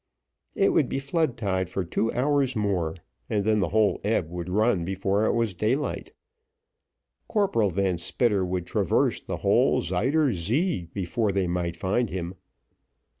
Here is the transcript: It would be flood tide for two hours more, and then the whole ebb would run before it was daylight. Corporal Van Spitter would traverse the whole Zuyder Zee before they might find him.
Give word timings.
It 0.55 0.73
would 0.73 0.89
be 0.89 0.97
flood 0.97 1.37
tide 1.37 1.69
for 1.69 1.83
two 1.83 2.11
hours 2.13 2.55
more, 2.55 2.95
and 3.29 3.45
then 3.45 3.59
the 3.59 3.69
whole 3.69 4.01
ebb 4.03 4.31
would 4.31 4.49
run 4.49 4.83
before 4.83 5.25
it 5.25 5.33
was 5.33 5.53
daylight. 5.53 6.11
Corporal 7.27 7.69
Van 7.69 7.99
Spitter 7.99 8.43
would 8.43 8.65
traverse 8.65 9.21
the 9.21 9.37
whole 9.37 9.79
Zuyder 9.79 10.33
Zee 10.33 10.87
before 10.91 11.31
they 11.31 11.45
might 11.45 11.75
find 11.75 12.09
him. 12.09 12.33